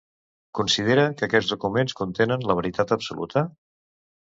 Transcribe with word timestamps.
Considera 0.59 1.03
que 1.19 1.29
aquests 1.29 1.53
documents 1.55 1.97
contenen 2.03 2.49
la 2.53 2.59
veritat 2.65 2.99
absoluta? 3.01 3.51